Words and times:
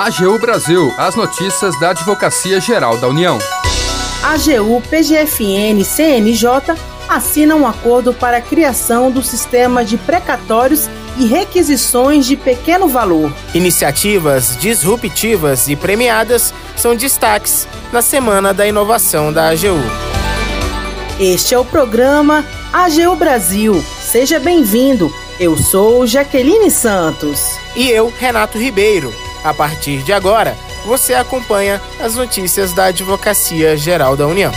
AGU 0.00 0.38
Brasil, 0.38 0.94
as 0.96 1.14
notícias 1.14 1.78
da 1.78 1.90
Advocacia 1.90 2.58
Geral 2.58 2.96
da 2.96 3.06
União. 3.06 3.38
AGU, 4.22 4.82
PGFN 4.88 5.78
e 5.78 5.84
CNJ 5.84 6.74
assinam 7.06 7.60
um 7.60 7.66
acordo 7.66 8.14
para 8.14 8.38
a 8.38 8.40
criação 8.40 9.10
do 9.10 9.22
sistema 9.22 9.84
de 9.84 9.98
precatórios 9.98 10.88
e 11.18 11.26
requisições 11.26 12.24
de 12.24 12.34
pequeno 12.34 12.88
valor. 12.88 13.30
Iniciativas 13.52 14.56
disruptivas 14.56 15.68
e 15.68 15.76
premiadas 15.76 16.54
são 16.78 16.96
destaques 16.96 17.68
na 17.92 18.00
Semana 18.00 18.54
da 18.54 18.66
Inovação 18.66 19.30
da 19.30 19.50
AGU. 19.50 19.76
Este 21.20 21.54
é 21.54 21.58
o 21.58 21.64
programa 21.64 22.42
AGU 22.72 23.14
Brasil. 23.16 23.84
Seja 24.00 24.40
bem-vindo. 24.40 25.12
Eu 25.38 25.58
sou 25.58 26.06
Jaqueline 26.06 26.70
Santos. 26.70 27.50
E 27.76 27.90
eu, 27.90 28.10
Renato 28.18 28.56
Ribeiro. 28.56 29.12
A 29.42 29.54
partir 29.54 30.02
de 30.02 30.12
agora, 30.12 30.54
você 30.84 31.14
acompanha 31.14 31.80
as 31.98 32.14
notícias 32.14 32.74
da 32.74 32.86
Advocacia 32.86 33.74
Geral 33.74 34.14
da 34.14 34.26
União. 34.26 34.52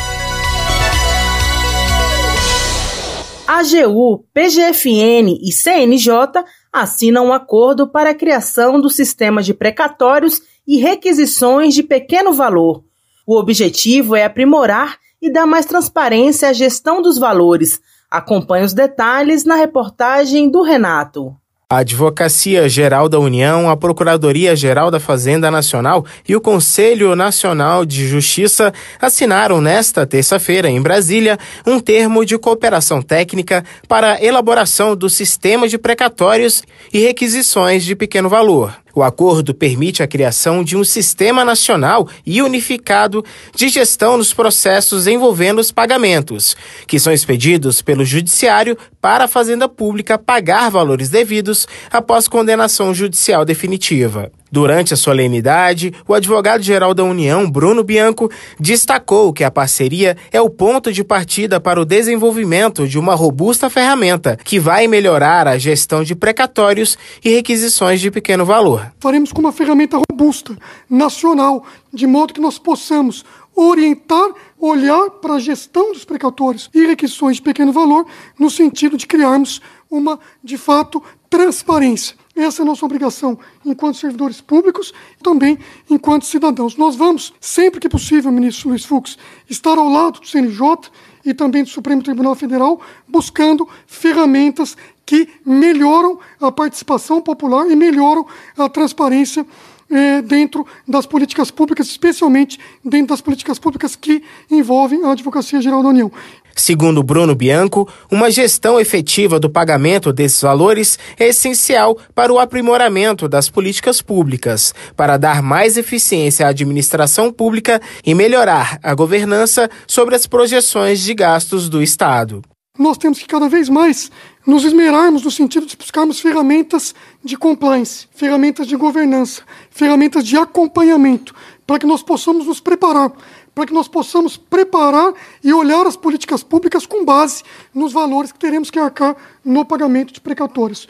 AGU, 3.47 4.25
PGFN 4.33 5.39
e 5.41 5.53
CNJ 5.53 6.43
assinam 6.71 7.27
um 7.27 7.33
acordo 7.33 7.87
para 7.87 8.09
a 8.09 8.13
criação 8.15 8.81
do 8.81 8.89
sistema 8.89 9.41
de 9.41 9.53
precatórios 9.53 10.41
e 10.67 10.77
requisições 10.77 11.73
de 11.73 11.83
pequeno 11.83 12.33
valor. 12.33 12.83
O 13.25 13.37
objetivo 13.37 14.17
é 14.17 14.25
aprimorar 14.25 14.97
e 15.21 15.31
dar 15.31 15.45
mais 15.45 15.65
transparência 15.65 16.49
à 16.49 16.53
gestão 16.53 17.01
dos 17.01 17.17
valores. 17.17 17.79
Acompanhe 18.11 18.65
os 18.65 18.73
detalhes 18.73 19.45
na 19.45 19.55
reportagem 19.55 20.49
do 20.49 20.61
Renato. 20.61 21.33
A 21.73 21.77
Advocacia 21.77 22.69
Geral 22.69 23.09
da 23.09 23.17
União, 23.17 23.67
a 23.67 23.75
Procuradoria 23.75 24.55
Geral 24.55 24.91
da 24.91 24.99
Fazenda 24.99 25.49
Nacional 25.49 26.05
e 26.29 26.35
o 26.35 26.39
Conselho 26.39 27.15
Nacional 27.15 27.83
de 27.83 28.07
Justiça 28.07 28.71
assinaram 29.01 29.59
nesta 29.59 30.05
terça-feira, 30.05 30.69
em 30.69 30.79
Brasília, 30.79 31.35
um 31.65 31.79
termo 31.79 32.23
de 32.23 32.37
cooperação 32.37 33.01
técnica 33.01 33.65
para 33.87 34.13
a 34.13 34.23
elaboração 34.23 34.95
do 34.95 35.09
sistema 35.09 35.67
de 35.67 35.79
precatórios 35.79 36.61
e 36.93 36.99
requisições 36.99 37.83
de 37.83 37.95
pequeno 37.95 38.29
valor. 38.29 38.82
O 38.95 39.01
acordo 39.01 39.55
permite 39.55 40.03
a 40.03 40.07
criação 40.07 40.63
de 40.63 40.77
um 40.77 40.83
sistema 40.83 41.43
nacional 41.43 42.07
e 42.25 42.41
unificado 42.41 43.25
de 43.55 43.67
gestão 43.67 44.17
nos 44.17 44.33
processos 44.33 45.07
envolvendo 45.07 45.59
os 45.59 45.71
pagamentos, 45.71 46.55
que 46.85 46.99
são 46.99 47.11
expedidos 47.11 47.81
pelo 47.81 48.05
Judiciário 48.05 48.77
para 49.01 49.25
a 49.25 49.27
Fazenda 49.27 49.67
Pública 49.67 50.17
pagar 50.17 50.69
valores 50.69 51.09
devidos 51.09 51.67
após 51.91 52.27
condenação 52.27 52.93
judicial 52.93 53.43
definitiva. 53.43 54.31
Durante 54.53 54.93
a 54.93 54.95
solenidade, 54.95 55.91
o 56.07 56.13
advogado-geral 56.13 56.93
da 56.93 57.03
União, 57.03 57.49
Bruno 57.49 57.83
Bianco, 57.83 58.29
destacou 58.59 59.33
que 59.33 59.43
a 59.43 59.49
parceria 59.49 60.15
é 60.31 60.39
o 60.39 60.47
ponto 60.47 60.93
de 60.93 61.03
partida 61.03 61.59
para 61.59 61.81
o 61.81 61.85
desenvolvimento 61.85 62.87
de 62.87 62.99
uma 62.99 63.15
robusta 63.15 63.67
ferramenta 63.67 64.37
que 64.43 64.59
vai 64.59 64.87
melhorar 64.87 65.47
a 65.47 65.57
gestão 65.57 66.03
de 66.03 66.13
precatórios 66.13 66.95
e 67.25 67.31
requisições 67.31 67.99
de 67.99 68.11
pequeno 68.11 68.45
valor. 68.45 68.91
Faremos 68.99 69.31
com 69.31 69.39
uma 69.39 69.51
ferramenta 69.51 69.97
robusta, 69.97 70.55
nacional, 70.87 71.65
de 71.91 72.05
modo 72.05 72.31
que 72.31 72.39
nós 72.39 72.59
possamos 72.59 73.25
orientar, 73.55 74.33
olhar 74.65 75.09
para 75.09 75.33
a 75.33 75.39
gestão 75.39 75.91
dos 75.91 76.05
precatórios 76.05 76.69
e 76.73 76.85
requisições 76.85 77.35
de 77.35 77.41
pequeno 77.41 77.73
valor, 77.73 78.07
no 78.39 78.49
sentido 78.49 78.95
de 78.95 79.05
criarmos 79.05 79.61
uma, 79.91 80.17
de 80.41 80.57
fato, 80.57 81.03
transparência. 81.29 82.15
Essa 82.33 82.61
é 82.61 82.63
a 82.63 82.65
nossa 82.65 82.85
obrigação 82.85 83.37
enquanto 83.65 83.97
servidores 83.97 84.39
públicos 84.39 84.93
e 85.19 85.23
também 85.23 85.59
enquanto 85.89 86.25
cidadãos. 86.25 86.77
Nós 86.77 86.95
vamos, 86.95 87.33
sempre 87.41 87.79
que 87.79 87.89
possível, 87.89 88.31
ministro 88.31 88.69
Luiz 88.69 88.85
Fux, 88.85 89.17
estar 89.49 89.77
ao 89.77 89.89
lado 89.89 90.21
do 90.21 90.27
CNJ 90.27 90.89
e 91.25 91.33
também 91.33 91.63
do 91.63 91.69
Supremo 91.69 92.01
Tribunal 92.01 92.33
Federal, 92.33 92.79
buscando 93.05 93.67
ferramentas 93.85 94.77
que 95.05 95.27
melhoram 95.45 96.19
a 96.39 96.49
participação 96.51 97.21
popular 97.21 97.69
e 97.69 97.75
melhoram 97.75 98.25
a 98.57 98.69
transparência 98.69 99.45
eh, 99.93 100.21
dentro 100.21 100.65
das 100.87 101.05
políticas 101.05 101.51
públicas, 101.51 101.87
especialmente 101.87 102.59
dentro 102.83 103.07
das 103.07 103.21
políticas 103.21 103.59
públicas 103.59 103.95
que 103.95 104.23
envolvem 104.49 105.05
a 105.05 105.11
Advocacia 105.11 105.61
Geral 105.61 105.83
da 105.83 105.89
União. 105.89 106.11
Segundo 106.55 107.01
Bruno 107.01 107.35
Bianco, 107.35 107.87
uma 108.11 108.29
gestão 108.29 108.79
efetiva 108.79 109.39
do 109.39 109.49
pagamento 109.49 110.13
desses 110.13 110.41
valores 110.41 110.99
é 111.19 111.27
essencial 111.29 111.97
para 112.13 112.31
o 112.31 112.39
aprimoramento 112.39 113.27
das 113.27 113.49
políticas 113.49 114.01
públicas, 114.01 114.73
para 114.95 115.17
dar 115.17 115.41
mais 115.41 115.77
eficiência 115.77 116.45
à 116.45 116.49
administração 116.49 117.31
pública 117.31 117.81
e 118.05 118.13
melhorar 118.13 118.79
a 118.83 118.93
governança 118.93 119.69
sobre 119.87 120.15
as 120.15 120.27
projeções 120.27 121.01
de 121.01 121.13
gastos 121.15 121.69
do 121.69 121.81
Estado. 121.81 122.41
Nós 122.79 122.97
temos 122.97 123.19
que 123.19 123.27
cada 123.27 123.47
vez 123.47 123.69
mais 123.69 124.09
nos 124.47 124.65
esmerarmos 124.65 125.21
no 125.23 125.29
sentido 125.29 125.67
de 125.67 125.77
buscarmos 125.77 126.19
ferramentas 126.19 126.95
de 127.23 127.37
compliance, 127.37 128.07
ferramentas 128.15 128.65
de 128.65 128.75
governança, 128.75 129.43
ferramentas 129.69 130.25
de 130.25 130.35
acompanhamento, 130.35 131.35
para 131.67 131.77
que 131.77 131.85
nós 131.85 132.01
possamos 132.01 132.47
nos 132.47 132.59
preparar 132.59 133.11
para 133.53 133.67
que 133.67 133.73
nós 133.73 133.87
possamos 133.87 134.35
preparar 134.35 135.13
e 135.43 135.53
olhar 135.53 135.85
as 135.85 135.95
políticas 135.95 136.41
públicas 136.41 136.85
com 136.85 137.05
base 137.05 137.43
nos 137.73 137.93
valores 137.93 138.31
que 138.31 138.39
teremos 138.39 138.71
que 138.71 138.79
arcar 138.79 139.15
no 139.45 139.63
pagamento 139.63 140.11
de 140.11 140.19
precatórios. 140.19 140.87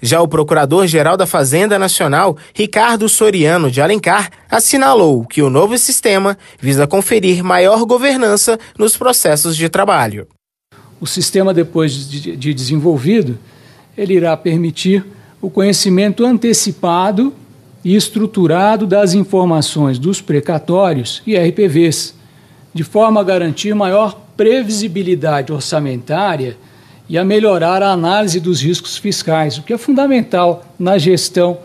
Já 0.00 0.20
o 0.20 0.28
Procurador-Geral 0.28 1.16
da 1.16 1.26
Fazenda 1.26 1.78
Nacional, 1.78 2.36
Ricardo 2.54 3.08
Soriano 3.08 3.70
de 3.70 3.80
Alencar, 3.80 4.30
assinalou 4.48 5.26
que 5.26 5.42
o 5.42 5.50
novo 5.50 5.76
sistema 5.78 6.38
visa 6.60 6.86
conferir 6.86 7.42
maior 7.42 7.84
governança 7.84 8.58
nos 8.78 8.96
processos 8.96 9.56
de 9.56 9.68
trabalho. 9.68 10.28
O 11.00 11.06
sistema, 11.06 11.52
depois 11.52 12.08
de, 12.08 12.36
de 12.36 12.54
desenvolvido, 12.54 13.38
ele 13.96 14.14
irá 14.14 14.36
permitir 14.36 15.04
o 15.40 15.50
conhecimento 15.50 16.24
antecipado 16.24 17.32
e 17.84 17.94
estruturado 17.94 18.86
das 18.86 19.14
informações 19.14 19.98
dos 19.98 20.20
precatórios 20.20 21.22
e 21.26 21.36
RPVs, 21.36 22.14
de 22.74 22.82
forma 22.82 23.20
a 23.20 23.24
garantir 23.24 23.74
maior 23.74 24.20
previsibilidade 24.36 25.52
orçamentária 25.52 26.56
e 27.08 27.16
a 27.16 27.24
melhorar 27.24 27.82
a 27.82 27.92
análise 27.92 28.40
dos 28.40 28.60
riscos 28.60 28.96
fiscais, 28.96 29.58
o 29.58 29.62
que 29.62 29.72
é 29.72 29.78
fundamental 29.78 30.64
na 30.78 30.98
gestão 30.98 31.58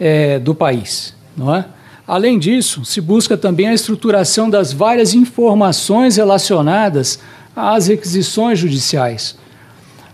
é, 0.00 0.38
do 0.38 0.54
país. 0.54 1.14
Não 1.36 1.54
é? 1.54 1.66
Além 2.06 2.38
disso, 2.38 2.84
se 2.84 3.00
busca 3.00 3.36
também 3.36 3.68
a 3.68 3.74
estruturação 3.74 4.48
das 4.48 4.72
várias 4.72 5.12
informações 5.12 6.16
relacionadas 6.16 7.18
às 7.56 7.88
requisições 7.88 8.58
judiciais, 8.58 9.36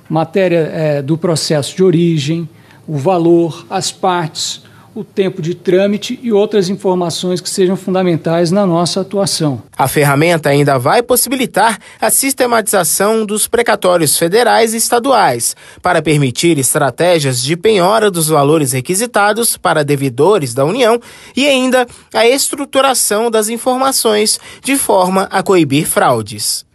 matéria 0.08 0.70
é, 0.72 1.02
do 1.02 1.18
processo 1.18 1.74
de 1.74 1.82
origem, 1.82 2.48
o 2.86 2.96
valor, 2.96 3.66
as 3.68 3.90
partes, 3.90 4.62
o 4.94 5.02
tempo 5.02 5.40
de 5.40 5.54
trâmite 5.54 6.18
e 6.22 6.32
outras 6.32 6.68
informações 6.68 7.40
que 7.40 7.48
sejam 7.48 7.76
fundamentais 7.76 8.50
na 8.50 8.66
nossa 8.66 9.00
atuação. 9.00 9.62
A 9.76 9.88
ferramenta 9.88 10.50
ainda 10.50 10.78
vai 10.78 11.02
possibilitar 11.02 11.78
a 12.00 12.10
sistematização 12.10 13.24
dos 13.24 13.48
precatórios 13.48 14.18
federais 14.18 14.74
e 14.74 14.76
estaduais, 14.76 15.56
para 15.80 16.02
permitir 16.02 16.58
estratégias 16.58 17.42
de 17.42 17.56
penhora 17.56 18.10
dos 18.10 18.28
valores 18.28 18.72
requisitados 18.72 19.56
para 19.56 19.82
devedores 19.82 20.52
da 20.52 20.64
União 20.64 21.00
e 21.34 21.46
ainda 21.46 21.86
a 22.12 22.26
estruturação 22.26 23.30
das 23.30 23.48
informações 23.48 24.38
de 24.62 24.76
forma 24.76 25.22
a 25.30 25.42
coibir 25.42 25.86
fraudes. 25.86 26.70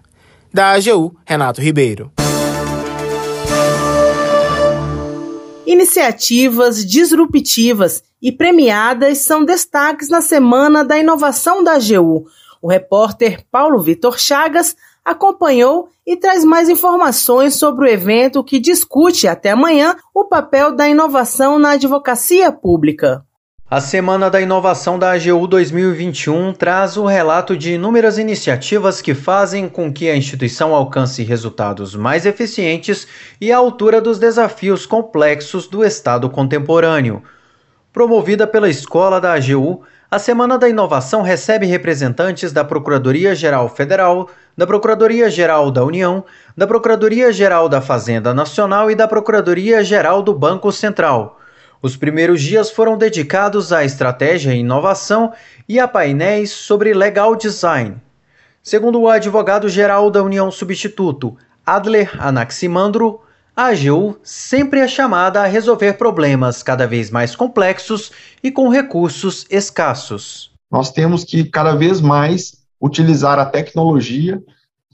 Da 0.57 0.72
AGU, 0.72 1.16
Renato 1.23 1.62
Ribeiro. 1.62 2.12
Iniciativas 5.68 6.84
disruptivas 6.84 8.03
e 8.19 8.31
premiadas 8.31 9.19
são 9.19 9.45
destaques 9.45 10.09
na 10.09 10.19
Semana 10.19 10.83
da 10.83 10.98
Inovação 10.98 11.63
da 11.63 11.74
AGU. 11.74 12.25
O 12.59 12.68
repórter 12.68 13.45
Paulo 13.51 13.80
Vitor 13.83 14.18
Chagas 14.18 14.75
acompanhou 15.06 15.89
e 16.04 16.18
traz 16.18 16.44
mais 16.44 16.69
informações 16.69 17.54
sobre 17.54 17.86
o 17.86 17.88
evento 17.88 18.44
que 18.44 18.59
discute 18.59 19.27
até 19.27 19.51
amanhã 19.51 19.95
o 20.12 20.25
papel 20.25 20.75
da 20.75 20.89
inovação 20.89 21.59
na 21.59 21.74
advocacia 21.74 22.51
pública. 22.51 23.26
A 23.69 23.81
Semana 23.81 24.30
da 24.30 24.40
Inovação 24.40 24.98
da 24.98 25.12
AGU 25.12 25.46
2021 25.46 26.54
traz 26.54 26.96
o 26.96 27.06
relato 27.06 27.58
de 27.58 27.74
inúmeras 27.74 28.18
iniciativas 28.18 29.02
que 29.02 29.14
fazem 29.14 29.68
com 29.68 29.92
que 29.92 30.10
a 30.10 30.16
instituição 30.16 30.74
alcance 30.74 31.22
resultados 31.22 31.94
mais 31.94 32.25
eficientes 32.25 33.06
e 33.42 33.52
à 33.52 33.58
altura 33.58 34.00
dos 34.00 34.19
desafios 34.19 34.86
complexos 34.86 35.68
do 35.68 35.84
Estado 35.84 36.30
contemporâneo. 36.30 37.22
Promovida 37.92 38.48
pela 38.48 38.69
Escola 38.69 39.19
da 39.19 39.34
AGU, 39.34 39.81
a 40.10 40.18
Semana 40.18 40.58
da 40.58 40.69
Inovação 40.69 41.22
recebe 41.22 41.66
representantes 41.66 42.54
da 42.54 42.64
Procuradoria-Geral 42.64 43.68
Federal, 43.68 44.30
da 44.56 44.66
Procuradoria-Geral 44.66 45.72
da 45.72 45.84
União, 45.84 46.24
da 46.56 46.66
Procuradoria-Geral 46.66 47.68
da 47.68 47.81
Fazenda 47.81 48.34
Nacional 48.34 48.90
e 48.90 48.96
da 48.96 49.10
Procuradoria-Geral 49.10 50.24
do 50.24 50.34
Banco 50.34 50.72
Central. 50.72 51.37
Os 51.81 51.95
primeiros 51.95 52.41
dias 52.41 52.71
foram 52.71 52.97
dedicados 52.97 53.71
à 53.71 53.85
estratégia 53.85 54.53
e 54.53 54.59
inovação 54.59 55.31
e 55.69 55.79
a 55.79 55.88
painéis 55.88 56.51
sobre 56.51 56.94
legal 56.94 57.35
design. 57.35 57.97
Segundo 58.63 59.00
o 59.00 59.07
advogado-geral 59.07 60.09
da 60.09 60.24
União 60.24 60.51
Substituto, 60.51 61.38
Adler 61.65 62.12
Anaximandro, 62.19 63.21
a 63.56 63.68
AGU 63.68 64.18
sempre 64.24 64.79
é 64.79 64.88
chamada 64.88 65.41
a 65.41 65.47
resolver 65.47 65.94
problemas 65.94 66.62
cada 66.62 66.85
vez 66.85 67.09
mais 67.09 67.35
complexos 67.35 68.12
e 68.44 68.51
com 68.51 68.69
recursos 68.69 69.45
escassos. 69.50 70.51
Nós 70.71 70.91
temos 70.91 71.23
que 71.23 71.44
cada 71.45 71.75
vez 71.75 72.01
mais 72.01 72.57
utilizar 72.81 73.39
a 73.39 73.45
tecnologia, 73.45 74.41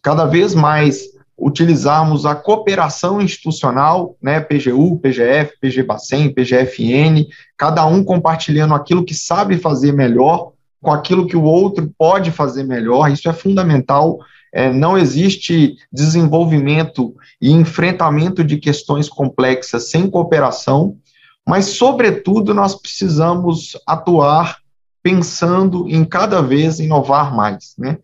cada 0.01 0.25
vez 0.25 0.53
mais 0.53 1.12
utilizarmos 1.37 2.25
a 2.25 2.35
cooperação 2.35 3.21
institucional, 3.21 4.15
né, 4.21 4.39
PGU, 4.39 4.97
PGF, 4.99 5.53
PGBACEM, 5.59 6.33
PGFN, 6.33 7.25
cada 7.57 7.85
um 7.85 8.03
compartilhando 8.03 8.73
aquilo 8.73 9.03
que 9.03 9.15
sabe 9.15 9.57
fazer 9.57 9.91
melhor 9.91 10.51
com 10.81 10.91
aquilo 10.91 11.25
que 11.25 11.37
o 11.37 11.43
outro 11.43 11.91
pode 11.97 12.29
fazer 12.29 12.63
melhor, 12.63 13.09
isso 13.09 13.29
é 13.29 13.33
fundamental. 13.33 14.19
É, 14.51 14.71
não 14.71 14.97
existe 14.97 15.75
desenvolvimento 15.91 17.15
e 17.41 17.51
enfrentamento 17.51 18.43
de 18.43 18.57
questões 18.57 19.09
complexas 19.09 19.89
sem 19.89 20.09
cooperação, 20.09 20.97
mas, 21.47 21.65
sobretudo, 21.65 22.53
nós 22.53 22.75
precisamos 22.75 23.77
atuar 23.87 24.57
pensando 25.01 25.89
em 25.89 26.05
cada 26.05 26.41
vez 26.41 26.79
inovar 26.79 27.35
mais. 27.35 27.73
Né? 27.77 27.97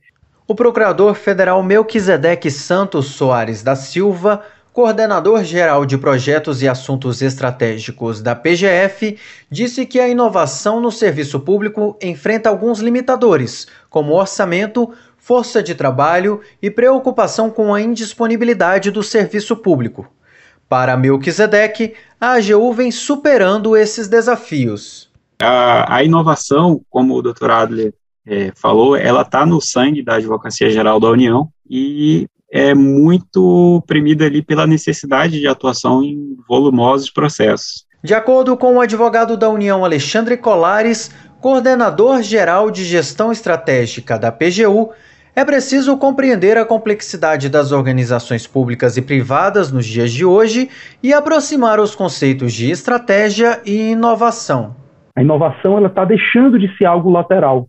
O 0.50 0.56
procurador 0.56 1.14
federal 1.14 1.62
Melquisedeque 1.62 2.50
Santos 2.50 3.10
Soares 3.10 3.62
da 3.62 3.76
Silva, 3.76 4.42
coordenador-geral 4.74 5.86
de 5.86 5.96
projetos 5.96 6.64
e 6.64 6.68
assuntos 6.68 7.22
estratégicos 7.22 8.20
da 8.20 8.36
PGF, 8.36 9.16
disse 9.48 9.86
que 9.86 10.00
a 10.00 10.10
inovação 10.10 10.82
no 10.82 10.92
serviço 10.92 11.40
público 11.40 11.96
enfrenta 12.02 12.50
alguns 12.50 12.80
limitadores, 12.80 13.68
como 13.92 14.16
orçamento, 14.16 14.92
força 15.20 15.62
de 15.62 15.76
trabalho 15.76 16.42
e 16.60 16.72
preocupação 16.72 17.52
com 17.52 17.72
a 17.72 17.80
indisponibilidade 17.80 18.90
do 18.90 19.04
serviço 19.04 19.56
público. 19.56 20.12
Para 20.68 20.98
Melquisedeque, 20.98 21.94
a 22.20 22.32
AGU 22.32 22.74
vem 22.74 22.90
superando 22.90 23.78
esses 23.78 24.08
desafios. 24.08 25.12
A, 25.40 25.98
a 25.98 26.04
inovação, 26.04 26.82
como 26.90 27.14
o 27.14 27.22
Dr. 27.22 27.52
Adler 27.52 27.94
é, 28.26 28.52
falou, 28.56 28.96
ela 28.96 29.22
está 29.22 29.46
no 29.46 29.62
sangue 29.62 30.04
da 30.04 30.16
Advocacia 30.16 30.70
Geral 30.70 31.00
da 31.00 31.10
União 31.10 31.50
e 31.70 32.28
é 32.52 32.74
muito 32.74 33.84
premida 33.86 34.26
ali 34.26 34.42
pela 34.42 34.66
necessidade 34.66 35.40
de 35.40 35.48
atuação 35.48 36.04
em 36.04 36.36
volumosos 36.48 37.10
processos. 37.10 37.86
De 38.04 38.14
acordo 38.14 38.56
com 38.58 38.76
o 38.76 38.82
advogado 38.82 39.38
da 39.38 39.50
União 39.50 39.84
Alexandre 39.84 40.38
Colares, 40.38 41.12
coordenador 41.42 42.22
geral 42.22 42.72
de 42.72 42.84
gestão 42.84 43.32
estratégica 43.32 44.18
da 44.18 44.32
PGU, 44.32 44.92
é 45.36 45.46
preciso 45.46 45.96
compreender 45.98 46.58
a 46.58 46.66
complexidade 46.66 47.50
das 47.50 47.72
organizações 47.72 48.48
públicas 48.48 48.98
e 48.98 49.02
privadas 49.02 49.72
nos 49.72 49.86
dias 49.86 50.12
de 50.12 50.26
hoje 50.26 50.70
e 51.04 51.14
aproximar 51.14 51.80
os 51.80 51.96
conceitos 51.96 52.52
de 52.52 52.72
estratégia 52.72 53.62
e 53.66 53.92
inovação. 53.92 54.76
A 55.16 55.22
inovação 55.22 55.78
ela 55.78 55.88
está 55.88 56.04
deixando 56.04 56.58
de 56.58 56.76
ser 56.78 56.86
algo 56.86 57.10
lateral 57.10 57.69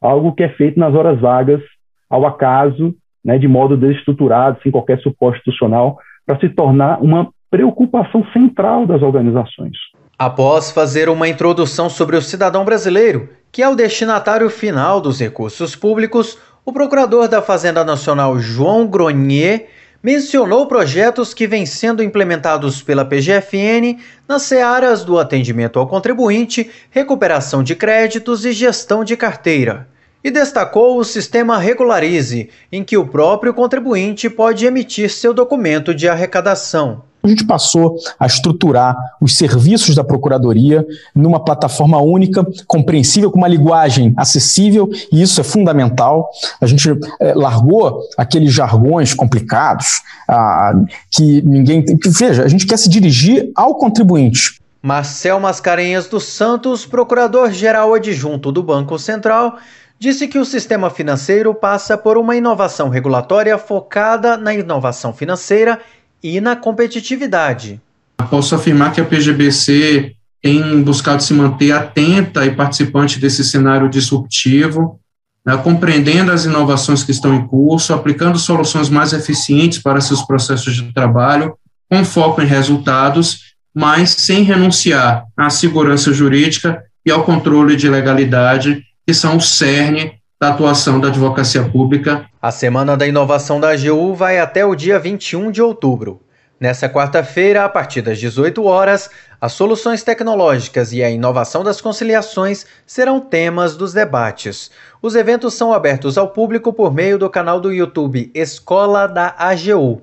algo 0.00 0.32
que 0.32 0.42
é 0.42 0.48
feito 0.50 0.78
nas 0.78 0.94
horas 0.94 1.20
vagas, 1.20 1.60
ao 2.08 2.26
acaso, 2.26 2.94
né, 3.24 3.38
de 3.38 3.46
modo 3.46 3.76
desestruturado, 3.76 4.58
sem 4.62 4.72
qualquer 4.72 4.98
suporte 5.00 5.38
institucional, 5.38 5.98
para 6.26 6.38
se 6.40 6.48
tornar 6.48 7.02
uma 7.02 7.28
preocupação 7.50 8.24
central 8.32 8.86
das 8.86 9.02
organizações. 9.02 9.76
Após 10.18 10.70
fazer 10.70 11.08
uma 11.08 11.28
introdução 11.28 11.88
sobre 11.88 12.16
o 12.16 12.22
cidadão 12.22 12.64
brasileiro, 12.64 13.28
que 13.50 13.62
é 13.62 13.68
o 13.68 13.74
destinatário 13.74 14.48
final 14.48 15.00
dos 15.00 15.18
recursos 15.18 15.74
públicos, 15.74 16.38
o 16.64 16.72
procurador 16.72 17.28
da 17.28 17.42
Fazenda 17.42 17.84
Nacional 17.84 18.38
João 18.38 18.86
Gronier 18.86 19.68
mencionou 20.02 20.66
projetos 20.66 21.34
que 21.34 21.46
vêm 21.46 21.66
sendo 21.66 22.02
implementados 22.02 22.82
pela 22.82 23.04
PGFN 23.04 23.98
nas 24.26 24.42
searas 24.42 25.04
do 25.04 25.18
atendimento 25.18 25.78
ao 25.78 25.86
contribuinte, 25.86 26.70
recuperação 26.90 27.62
de 27.62 27.74
créditos 27.74 28.44
e 28.44 28.52
gestão 28.52 29.04
de 29.04 29.16
carteira. 29.16 29.88
E 30.22 30.30
destacou 30.30 30.98
o 30.98 31.04
sistema 31.04 31.58
Regularize, 31.58 32.50
em 32.70 32.84
que 32.84 32.96
o 32.96 33.06
próprio 33.06 33.54
contribuinte 33.54 34.28
pode 34.28 34.66
emitir 34.66 35.10
seu 35.10 35.32
documento 35.32 35.94
de 35.94 36.08
arrecadação. 36.08 37.09
A 37.22 37.28
gente 37.28 37.44
passou 37.44 37.96
a 38.18 38.26
estruturar 38.26 38.96
os 39.20 39.36
serviços 39.36 39.94
da 39.94 40.02
Procuradoria 40.02 40.86
numa 41.14 41.42
plataforma 41.44 42.00
única, 42.00 42.46
compreensível, 42.66 43.30
com 43.30 43.38
uma 43.38 43.48
linguagem 43.48 44.14
acessível, 44.16 44.88
e 45.12 45.20
isso 45.20 45.40
é 45.40 45.44
fundamental. 45.44 46.30
A 46.60 46.66
gente 46.66 46.88
é, 47.20 47.34
largou 47.34 48.00
aqueles 48.16 48.52
jargões 48.52 49.12
complicados 49.12 50.02
ah, 50.28 50.72
que 51.10 51.42
ninguém. 51.42 51.84
Que, 51.84 52.08
veja, 52.08 52.42
a 52.42 52.48
gente 52.48 52.66
quer 52.66 52.78
se 52.78 52.88
dirigir 52.88 53.50
ao 53.54 53.74
contribuinte. 53.74 54.60
Marcel 54.82 55.38
Mascarenhas 55.38 56.06
dos 56.06 56.24
Santos, 56.24 56.86
procurador-geral 56.86 57.92
adjunto 57.92 58.50
do 58.50 58.62
Banco 58.62 58.98
Central, 58.98 59.58
disse 59.98 60.26
que 60.26 60.38
o 60.38 60.44
sistema 60.46 60.88
financeiro 60.88 61.54
passa 61.54 61.98
por 61.98 62.16
uma 62.16 62.34
inovação 62.34 62.88
regulatória 62.88 63.58
focada 63.58 64.38
na 64.38 64.54
inovação 64.54 65.12
financeira 65.12 65.78
e 66.22 66.40
na 66.40 66.56
competitividade. 66.56 67.80
Posso 68.28 68.54
afirmar 68.54 68.92
que 68.92 69.00
a 69.00 69.04
PGBC 69.04 70.14
tem 70.42 70.82
buscado 70.82 71.22
se 71.22 71.34
manter 71.34 71.72
atenta 71.72 72.44
e 72.46 72.54
participante 72.54 73.18
desse 73.18 73.44
cenário 73.44 73.88
disruptivo, 73.88 75.00
né, 75.44 75.56
compreendendo 75.56 76.32
as 76.32 76.44
inovações 76.44 77.02
que 77.02 77.10
estão 77.10 77.34
em 77.34 77.46
curso, 77.46 77.92
aplicando 77.92 78.38
soluções 78.38 78.88
mais 78.88 79.12
eficientes 79.12 79.78
para 79.78 80.00
seus 80.00 80.22
processos 80.22 80.74
de 80.74 80.92
trabalho, 80.92 81.54
com 81.90 82.04
foco 82.04 82.40
em 82.40 82.46
resultados, 82.46 83.54
mas 83.74 84.10
sem 84.10 84.42
renunciar 84.42 85.24
à 85.36 85.50
segurança 85.50 86.12
jurídica 86.12 86.82
e 87.04 87.10
ao 87.10 87.24
controle 87.24 87.76
de 87.76 87.88
legalidade, 87.88 88.82
que 89.06 89.14
são 89.14 89.36
o 89.36 89.40
cerne 89.40 90.19
da 90.40 90.48
atuação 90.48 90.98
da 90.98 91.08
advocacia 91.08 91.62
pública. 91.62 92.24
A 92.40 92.50
Semana 92.50 92.96
da 92.96 93.06
Inovação 93.06 93.60
da 93.60 93.72
AGU 93.72 94.14
vai 94.14 94.38
até 94.38 94.64
o 94.64 94.74
dia 94.74 94.98
21 94.98 95.50
de 95.50 95.60
outubro. 95.60 96.18
Nessa 96.58 96.88
quarta-feira, 96.88 97.62
a 97.62 97.68
partir 97.68 98.00
das 98.00 98.18
18 98.18 98.64
horas, 98.64 99.10
as 99.38 99.52
soluções 99.52 100.02
tecnológicas 100.02 100.94
e 100.94 101.02
a 101.02 101.10
inovação 101.10 101.62
das 101.62 101.82
conciliações 101.82 102.64
serão 102.86 103.20
temas 103.20 103.76
dos 103.76 103.92
debates. 103.92 104.70
Os 105.02 105.14
eventos 105.14 105.52
são 105.52 105.74
abertos 105.74 106.16
ao 106.16 106.28
público 106.28 106.72
por 106.72 106.90
meio 106.90 107.18
do 107.18 107.28
canal 107.28 107.60
do 107.60 107.70
YouTube 107.70 108.30
Escola 108.34 109.06
da 109.06 109.34
AGU. 109.36 110.00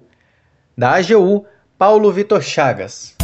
Da 0.78 0.98
AGU, 0.98 1.46
Paulo 1.80 2.12
Vitor 2.12 2.44
Chagas. 2.44 3.16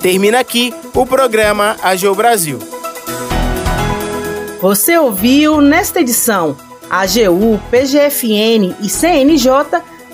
Termina 0.00 0.40
aqui 0.40 0.72
o 0.94 1.06
programa 1.06 1.76
AGU 1.82 2.14
Brasil. 2.14 2.58
Você 4.64 4.96
ouviu 4.96 5.60
nesta 5.60 6.00
edição: 6.00 6.56
a 6.88 7.02
AGU, 7.02 7.60
PGFN 7.70 8.74
e 8.80 8.88
CNJ 8.88 9.50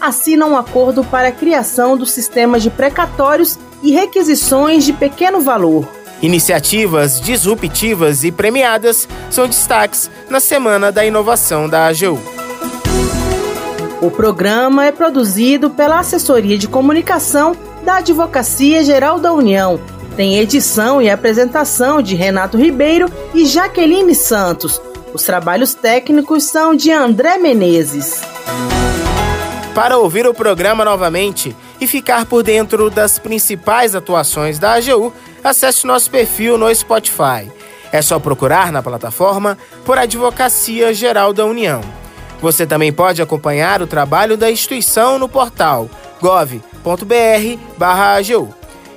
assinam 0.00 0.50
um 0.50 0.57
acordo 0.57 1.04
para 1.04 1.28
a 1.28 1.33
criação 1.33 1.97
do 1.97 2.04
sistema 2.04 2.59
de 2.59 2.69
precatórios 2.69 3.57
e 3.80 3.92
requisições 3.92 4.85
de 4.85 4.92
pequeno 4.92 5.40
valor. 5.40 5.88
Iniciativas 6.21 7.21
disruptivas 7.21 8.25
e 8.25 8.33
premiadas 8.33 9.09
são 9.30 9.47
destaques 9.47 10.11
na 10.28 10.40
Semana 10.40 10.90
da 10.90 11.04
Inovação 11.04 11.69
da 11.69 11.87
AGU. 11.87 12.19
O 14.02 14.11
programa 14.11 14.85
é 14.85 14.90
produzido 14.90 15.71
pela 15.71 16.00
Assessoria 16.00 16.59
de 16.59 16.66
Comunicação 16.66 17.54
da 17.85 17.99
Advocacia 17.99 18.83
Geral 18.83 19.21
da 19.21 19.33
União 19.33 19.78
tem 20.17 20.38
edição 20.38 21.00
e 21.00 21.09
apresentação 21.09 22.02
de 22.02 22.14
Renato 22.14 22.57
Ribeiro 22.57 23.11
e 23.35 23.47
Jaqueline 23.47 24.14
Santos. 24.14 24.81
Os 25.12 25.23
trabalhos 25.23 25.75
técnicos 25.75 26.45
são 26.45 26.75
de 26.75 26.93
André 26.93 27.38
Menezes. 27.38 28.21
Para 29.75 29.99
ouvir 29.99 30.26
o 30.26 30.35
programa 30.35 30.85
novamente 30.85 31.57
e 31.81 31.87
ficar 31.87 32.26
por 32.26 32.43
dentro 32.43 32.90
das 32.90 33.19
principais 33.19 33.95
atuações 33.95 34.59
da 34.59 34.75
AGU, 34.75 35.12
acesse 35.43 35.87
nosso 35.87 36.11
perfil 36.11 36.59
no 36.59 36.75
Spotify. 36.75 37.50
É 37.93 38.02
só 38.02 38.19
procurar 38.19 38.71
na 38.71 38.83
plataforma 38.83 39.57
por 39.85 39.99
Advocacia 39.99 40.93
Geral 40.93 41.33
da 41.33 41.45
União. 41.45 41.81
Você 42.40 42.67
também 42.67 42.93
pode 42.93 43.21
acompanhar 43.21 43.83
o 43.83 43.87
trabalho 43.87 44.37
da 44.37 44.50
instituição 44.50 45.19
no 45.19 45.29
portal 45.29 45.88
gov.br/agu. 46.21 46.61